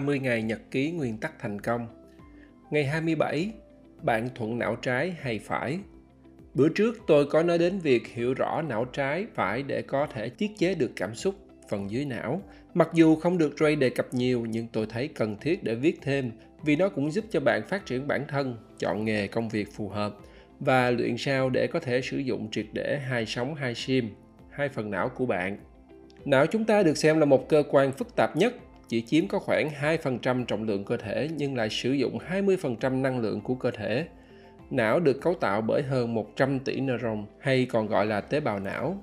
[0.00, 1.86] 30 ngày nhật ký nguyên tắc thành công.
[2.70, 3.52] Ngày 27,
[4.02, 5.78] bạn thuận não trái hay phải?
[6.54, 10.28] Bữa trước tôi có nói đến việc hiểu rõ não trái phải để có thể
[10.28, 11.34] tiết chế được cảm xúc
[11.68, 12.42] phần dưới não.
[12.74, 15.98] Mặc dù không được Ray đề cập nhiều nhưng tôi thấy cần thiết để viết
[16.02, 16.32] thêm
[16.64, 19.88] vì nó cũng giúp cho bạn phát triển bản thân, chọn nghề công việc phù
[19.88, 20.16] hợp
[20.60, 24.08] và luyện sao để có thể sử dụng triệt để hai sóng hai sim,
[24.50, 25.58] hai phần não của bạn.
[26.24, 28.54] Não chúng ta được xem là một cơ quan phức tạp nhất,
[28.90, 33.20] chỉ chiếm có khoảng 2% trọng lượng cơ thể nhưng lại sử dụng 20% năng
[33.20, 34.06] lượng của cơ thể.
[34.70, 38.58] Não được cấu tạo bởi hơn 100 tỷ neuron hay còn gọi là tế bào
[38.58, 39.02] não.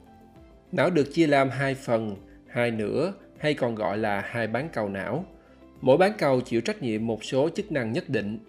[0.72, 2.16] Não được chia làm hai phần,
[2.48, 5.26] hai nửa hay còn gọi là hai bán cầu não.
[5.82, 8.40] Mỗi bán cầu chịu trách nhiệm một số chức năng nhất định.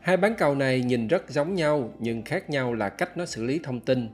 [0.00, 3.44] Hai bán cầu này nhìn rất giống nhau nhưng khác nhau là cách nó xử
[3.44, 4.08] lý thông tin.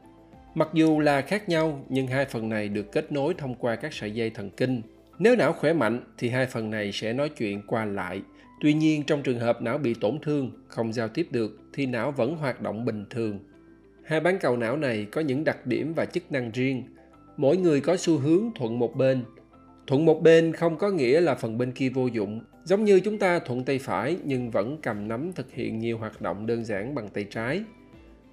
[0.54, 3.92] Mặc dù là khác nhau nhưng hai phần này được kết nối thông qua các
[3.92, 4.82] sợi dây thần kinh.
[5.18, 8.22] Nếu não khỏe mạnh thì hai phần này sẽ nói chuyện qua lại.
[8.60, 12.12] Tuy nhiên trong trường hợp não bị tổn thương, không giao tiếp được thì não
[12.12, 13.38] vẫn hoạt động bình thường.
[14.04, 16.82] Hai bán cầu não này có những đặc điểm và chức năng riêng.
[17.36, 19.22] Mỗi người có xu hướng thuận một bên.
[19.86, 22.40] Thuận một bên không có nghĩa là phần bên kia vô dụng.
[22.64, 26.22] Giống như chúng ta thuận tay phải nhưng vẫn cầm nắm thực hiện nhiều hoạt
[26.22, 27.62] động đơn giản bằng tay trái.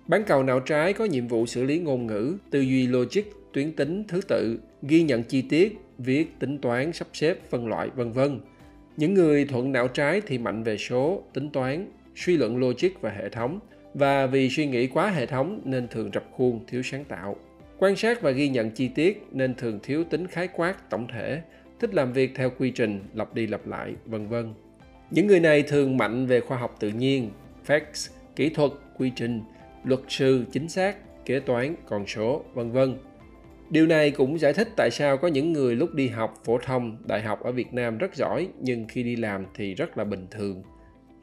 [0.07, 3.71] Bán cầu não trái có nhiệm vụ xử lý ngôn ngữ, tư duy logic, tuyến
[3.71, 8.11] tính, thứ tự, ghi nhận chi tiết, viết, tính toán, sắp xếp, phân loại, vân
[8.11, 8.39] vân.
[8.97, 13.09] Những người thuận não trái thì mạnh về số, tính toán, suy luận logic và
[13.09, 13.59] hệ thống,
[13.93, 17.35] và vì suy nghĩ quá hệ thống nên thường rập khuôn, thiếu sáng tạo.
[17.77, 21.41] Quan sát và ghi nhận chi tiết nên thường thiếu tính khái quát, tổng thể,
[21.79, 24.53] thích làm việc theo quy trình, lặp đi lặp lại, vân vân.
[25.11, 27.29] Những người này thường mạnh về khoa học tự nhiên,
[27.67, 29.41] facts, kỹ thuật, quy trình,
[29.83, 32.95] luật sư, chính xác, kế toán, con số, vân vân.
[33.71, 36.97] Điều này cũng giải thích tại sao có những người lúc đi học phổ thông,
[37.07, 40.27] đại học ở Việt Nam rất giỏi nhưng khi đi làm thì rất là bình
[40.31, 40.63] thường.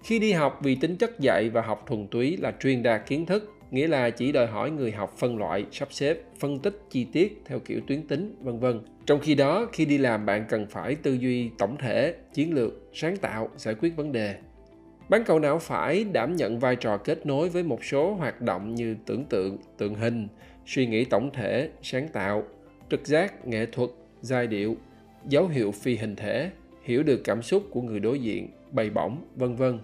[0.04, 3.26] Khi đi học vì tính chất dạy và học thuần túy là truyền đạt kiến
[3.26, 7.06] thức, nghĩa là chỉ đòi hỏi người học phân loại, sắp xếp, phân tích chi
[7.12, 8.80] tiết theo kiểu tuyến tính, vân vân.
[9.06, 12.72] Trong khi đó, khi đi làm bạn cần phải tư duy tổng thể, chiến lược,
[12.92, 14.36] sáng tạo, giải quyết vấn đề.
[15.08, 18.74] Bán cầu não phải đảm nhận vai trò kết nối với một số hoạt động
[18.74, 20.28] như tưởng tượng, tượng hình,
[20.68, 22.44] suy nghĩ tổng thể, sáng tạo,
[22.90, 23.90] trực giác, nghệ thuật,
[24.22, 24.76] giai điệu,
[25.28, 26.50] dấu hiệu phi hình thể,
[26.82, 29.78] hiểu được cảm xúc của người đối diện, bày bổng, vân vân.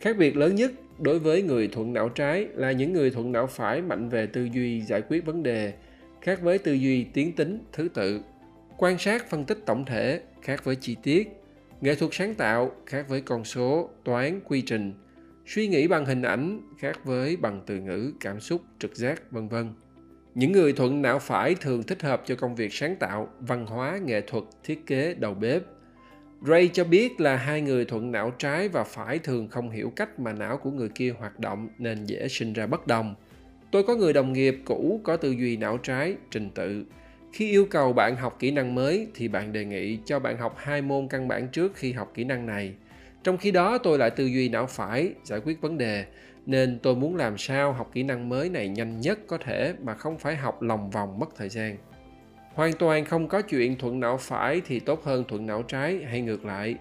[0.00, 3.46] Khác biệt lớn nhất đối với người thuận não trái là những người thuận não
[3.46, 5.72] phải mạnh về tư duy giải quyết vấn đề,
[6.20, 8.20] khác với tư duy tiến tính, thứ tự.
[8.76, 11.28] Quan sát phân tích tổng thể, khác với chi tiết.
[11.80, 14.92] Nghệ thuật sáng tạo, khác với con số, toán, quy trình.
[15.46, 19.48] Suy nghĩ bằng hình ảnh, khác với bằng từ ngữ, cảm xúc, trực giác, vân
[19.48, 19.72] vân.
[20.38, 23.98] Những người thuận não phải thường thích hợp cho công việc sáng tạo, văn hóa,
[24.04, 25.62] nghệ thuật, thiết kế, đầu bếp.
[26.46, 30.20] Ray cho biết là hai người thuận não trái và phải thường không hiểu cách
[30.20, 33.14] mà não của người kia hoạt động nên dễ sinh ra bất đồng.
[33.72, 36.84] Tôi có người đồng nghiệp cũ có tư duy não trái, trình tự.
[37.32, 40.54] Khi yêu cầu bạn học kỹ năng mới thì bạn đề nghị cho bạn học
[40.58, 42.74] hai môn căn bản trước khi học kỹ năng này.
[43.24, 46.04] Trong khi đó tôi lại tư duy não phải, giải quyết vấn đề,
[46.48, 49.94] nên tôi muốn làm sao học kỹ năng mới này nhanh nhất có thể mà
[49.94, 51.76] không phải học lòng vòng mất thời gian.
[52.54, 56.20] Hoàn toàn không có chuyện thuận não phải thì tốt hơn thuận não trái hay
[56.20, 56.74] ngược lại.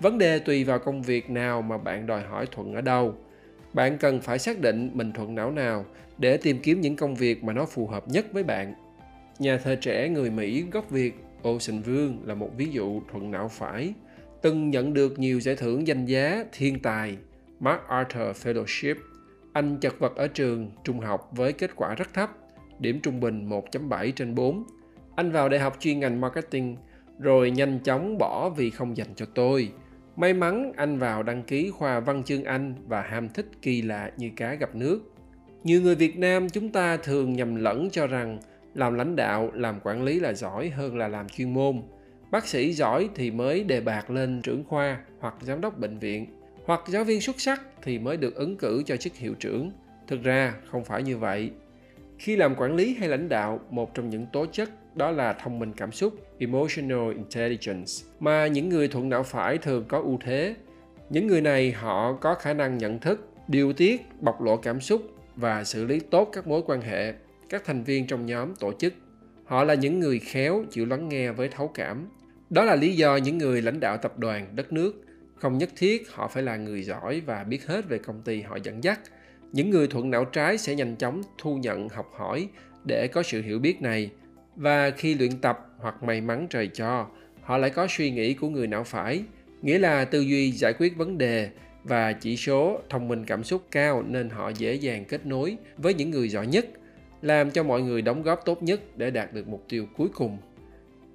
[0.00, 3.14] Vấn đề tùy vào công việc nào mà bạn đòi hỏi thuận ở đâu.
[3.72, 5.84] Bạn cần phải xác định mình thuận não nào
[6.18, 8.74] để tìm kiếm những công việc mà nó phù hợp nhất với bạn.
[9.38, 13.48] Nhà thơ trẻ người mỹ gốc việt ocean vương là một ví dụ thuận não
[13.48, 13.92] phải,
[14.42, 17.16] từng nhận được nhiều giải thưởng danh giá thiên tài.
[17.60, 18.94] MacArthur Fellowship.
[19.52, 22.30] Anh chật vật ở trường trung học với kết quả rất thấp,
[22.78, 24.64] điểm trung bình 1.7 trên 4.
[25.16, 26.76] Anh vào đại học chuyên ngành marketing,
[27.18, 29.72] rồi nhanh chóng bỏ vì không dành cho tôi.
[30.16, 34.10] May mắn anh vào đăng ký khoa văn chương Anh và ham thích kỳ lạ
[34.16, 35.00] như cá gặp nước.
[35.64, 38.38] Nhiều người Việt Nam chúng ta thường nhầm lẫn cho rằng
[38.74, 41.82] làm lãnh đạo, làm quản lý là giỏi hơn là làm chuyên môn.
[42.30, 46.26] Bác sĩ giỏi thì mới đề bạt lên trưởng khoa hoặc giám đốc bệnh viện
[46.66, 49.72] hoặc giáo viên xuất sắc thì mới được ứng cử cho chức hiệu trưởng.
[50.08, 51.50] Thực ra, không phải như vậy.
[52.18, 55.58] Khi làm quản lý hay lãnh đạo, một trong những tố chất đó là thông
[55.58, 60.54] minh cảm xúc, emotional intelligence, mà những người thuận não phải thường có ưu thế.
[61.10, 65.02] Những người này họ có khả năng nhận thức, điều tiết, bộc lộ cảm xúc
[65.36, 67.14] và xử lý tốt các mối quan hệ,
[67.48, 68.94] các thành viên trong nhóm tổ chức.
[69.44, 72.08] Họ là những người khéo chịu lắng nghe với thấu cảm.
[72.50, 75.05] Đó là lý do những người lãnh đạo tập đoàn đất nước
[75.36, 78.58] không nhất thiết họ phải là người giỏi và biết hết về công ty họ
[78.62, 79.00] dẫn dắt.
[79.52, 82.48] Những người thuận não trái sẽ nhanh chóng thu nhận, học hỏi
[82.84, 84.10] để có sự hiểu biết này.
[84.56, 87.06] Và khi luyện tập hoặc may mắn trời cho,
[87.42, 89.22] họ lại có suy nghĩ của người não phải,
[89.62, 91.50] nghĩa là tư duy giải quyết vấn đề
[91.84, 95.94] và chỉ số thông minh cảm xúc cao nên họ dễ dàng kết nối với
[95.94, 96.66] những người giỏi nhất,
[97.22, 100.38] làm cho mọi người đóng góp tốt nhất để đạt được mục tiêu cuối cùng.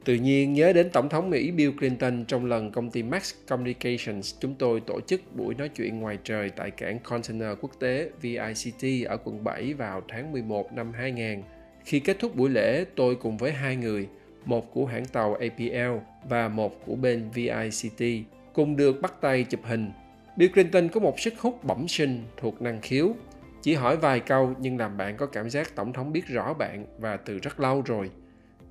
[0.05, 4.35] Tự nhiên nhớ đến Tổng thống Mỹ Bill Clinton trong lần công ty Max Communications
[4.39, 9.07] chúng tôi tổ chức buổi nói chuyện ngoài trời tại cảng container quốc tế VICT
[9.07, 11.43] ở quận 7 vào tháng 11 năm 2000.
[11.85, 14.07] Khi kết thúc buổi lễ, tôi cùng với hai người,
[14.45, 15.97] một của hãng tàu APL
[16.29, 19.91] và một của bên VICT, cùng được bắt tay chụp hình.
[20.37, 23.15] Bill Clinton có một sức hút bẩm sinh thuộc năng khiếu.
[23.61, 26.85] Chỉ hỏi vài câu nhưng làm bạn có cảm giác Tổng thống biết rõ bạn
[26.97, 28.09] và từ rất lâu rồi–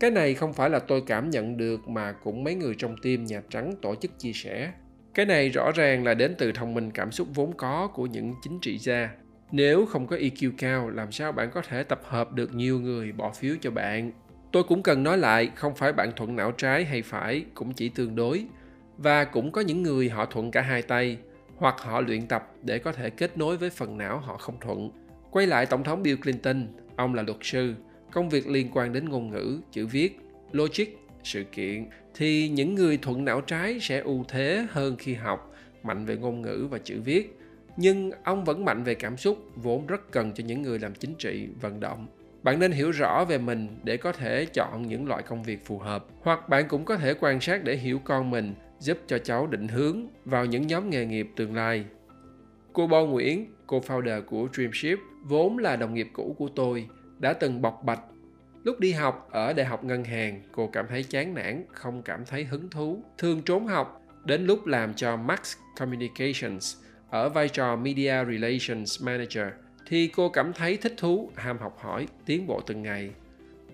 [0.01, 3.25] cái này không phải là tôi cảm nhận được mà cũng mấy người trong team
[3.25, 4.73] Nhà Trắng tổ chức chia sẻ.
[5.15, 8.35] Cái này rõ ràng là đến từ thông minh cảm xúc vốn có của những
[8.43, 9.11] chính trị gia.
[9.53, 13.13] Nếu không có EQ cao, làm sao bạn có thể tập hợp được nhiều người
[13.13, 14.13] bỏ phiếu cho bạn?
[14.53, 17.89] Tôi cũng cần nói lại, không phải bạn thuận não trái hay phải, cũng chỉ
[17.89, 18.45] tương đối.
[18.99, 21.19] Và cũng có những người họ thuận cả hai tay,
[21.57, 24.91] hoặc họ luyện tập để có thể kết nối với phần não họ không thuận.
[25.31, 27.75] Quay lại Tổng thống Bill Clinton, ông là luật sư,
[28.13, 30.19] công việc liên quan đến ngôn ngữ chữ viết
[30.53, 30.87] logic
[31.25, 35.53] sự kiện thì những người thuận não trái sẽ ưu thế hơn khi học
[35.83, 37.37] mạnh về ngôn ngữ và chữ viết.
[37.77, 41.15] Nhưng ông vẫn mạnh về cảm xúc vốn rất cần cho những người làm chính
[41.15, 42.07] trị vận động.
[42.43, 45.79] Bạn nên hiểu rõ về mình để có thể chọn những loại công việc phù
[45.79, 46.07] hợp.
[46.21, 49.69] Hoặc bạn cũng có thể quan sát để hiểu con mình giúp cho cháu định
[49.69, 51.85] hướng vào những nhóm nghề nghiệp tương lai.
[52.73, 56.87] Cô Bo Nguyễn, cô founder của Dreamship, vốn là đồng nghiệp cũ của tôi
[57.21, 58.01] đã từng bộc bạch.
[58.65, 62.25] Lúc đi học ở đại học ngân hàng, cô cảm thấy chán nản, không cảm
[62.25, 66.77] thấy hứng thú, thường trốn học, đến lúc làm cho max communications
[67.11, 69.47] ở vai trò media relations manager,
[69.87, 73.11] thì cô cảm thấy thích thú, ham học hỏi, tiến bộ từng ngày.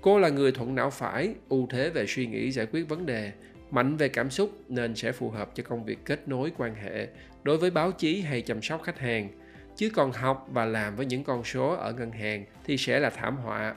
[0.00, 3.32] Cô là người thuận não phải, ưu thế về suy nghĩ giải quyết vấn đề,
[3.70, 7.08] mạnh về cảm xúc nên sẽ phù hợp cho công việc kết nối quan hệ
[7.43, 9.28] đối với báo chí hay chăm sóc khách hàng
[9.76, 13.11] chứ còn học và làm với những con số ở ngân hàng thì sẽ là
[13.11, 13.75] thảm họa.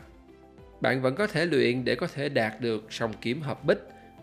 [0.82, 3.80] Bạn vẫn có thể luyện để có thể đạt được song kiếm hợp bích,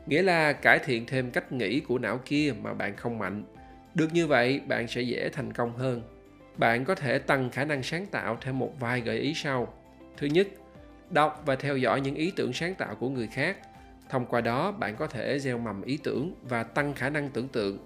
[0.06, 3.44] nghĩa là cải thiện thêm cách nghĩ của não kia mà bạn không mạnh.
[3.94, 6.02] Được như vậy, bạn sẽ dễ thành công hơn.
[6.56, 9.74] Bạn có thể tăng khả năng sáng tạo theo một vài gợi ý sau.
[10.16, 10.48] Thứ nhất,
[11.10, 13.56] đọc và theo dõi những ý tưởng sáng tạo của người khác.
[14.10, 17.48] Thông qua đó, bạn có thể gieo mầm ý tưởng và tăng khả năng tưởng
[17.48, 17.78] tượng.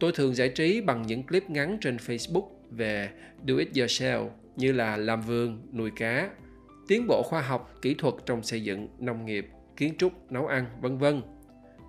[0.00, 3.10] Tôi thường giải trí bằng những clip ngắn trên facebook về
[3.44, 6.30] do it yourself như là làm vườn, nuôi cá,
[6.88, 10.66] tiến bộ khoa học, kỹ thuật trong xây dựng, nông nghiệp, kiến trúc, nấu ăn,
[10.80, 11.22] vân vân.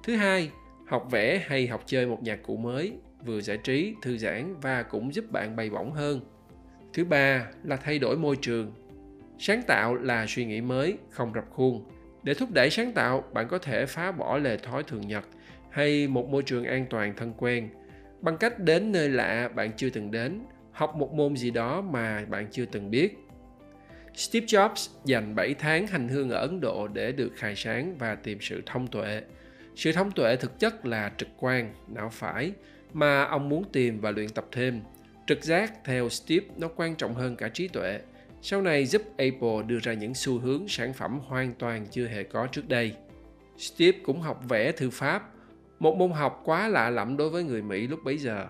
[0.04, 0.52] Thứ hai,
[0.88, 2.94] học vẽ hay học chơi một nhạc cụ mới,
[3.26, 6.22] vừa giải trí, thư giãn và cũng giúp bạn bay bổng hơn.
[6.94, 8.74] Thứ ba là thay đổi môi trường.
[9.40, 11.86] Sáng tạo là suy nghĩ mới, không rập khuôn.
[12.24, 15.26] Để thúc đẩy sáng tạo, bạn có thể phá bỏ lề thói thường nhật
[15.70, 17.70] hay một môi trường an toàn thân quen
[18.22, 20.40] bằng cách đến nơi lạ bạn chưa từng đến
[20.80, 23.18] học một môn gì đó mà bạn chưa từng biết.
[24.16, 28.16] Steve Jobs dành 7 tháng hành hương ở Ấn Độ để được khai sáng và
[28.16, 29.22] tìm sự thông tuệ.
[29.76, 32.52] Sự thông tuệ thực chất là trực quan, não phải,
[32.94, 34.82] mà ông muốn tìm và luyện tập thêm.
[35.28, 38.00] Trực giác, theo Steve, nó quan trọng hơn cả trí tuệ.
[38.42, 42.24] Sau này giúp Apple đưa ra những xu hướng sản phẩm hoàn toàn chưa hề
[42.24, 42.94] có trước đây.
[43.58, 45.30] Steve cũng học vẽ thư pháp,
[45.80, 48.48] một môn học quá lạ lẫm đối với người Mỹ lúc bấy giờ.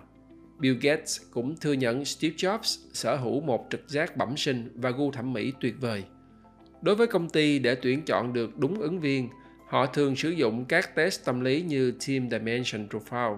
[0.59, 4.89] Bill Gates cũng thừa nhận Steve Jobs sở hữu một trực giác bẩm sinh và
[4.89, 6.03] gu thẩm mỹ tuyệt vời.
[6.81, 9.29] Đối với công ty để tuyển chọn được đúng ứng viên,
[9.67, 13.37] họ thường sử dụng các test tâm lý như Team Dimension Profile,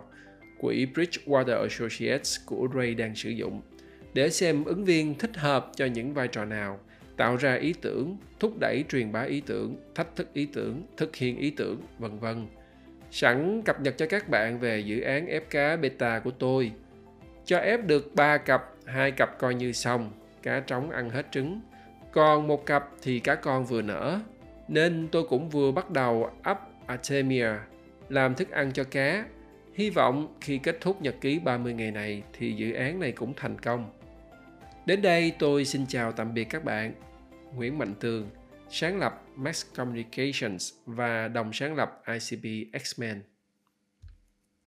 [0.59, 3.61] quỹ Bridgewater Associates của Ray đang sử dụng,
[4.13, 6.79] để xem ứng viên thích hợp cho những vai trò nào,
[7.17, 11.15] tạo ra ý tưởng, thúc đẩy truyền bá ý tưởng, thách thức ý tưởng, thực
[11.15, 12.47] hiện ý tưởng, vân vân.
[13.11, 16.71] Sẵn cập nhật cho các bạn về dự án ép cá beta của tôi–
[17.51, 20.11] cho ép được 3 cặp, hai cặp coi như xong,
[20.43, 21.61] cá trống ăn hết trứng.
[22.11, 24.19] Còn một cặp thì cá con vừa nở,
[24.67, 27.49] nên tôi cũng vừa bắt đầu up Artemia,
[28.09, 29.25] làm thức ăn cho cá.
[29.73, 33.33] Hy vọng khi kết thúc nhật ký 30 ngày này thì dự án này cũng
[33.37, 33.91] thành công.
[34.85, 36.93] Đến đây tôi xin chào tạm biệt các bạn.
[37.55, 38.29] Nguyễn Mạnh Tường,
[38.69, 42.43] sáng lập Max Communications và đồng sáng lập ICP
[42.73, 43.19] X-Men.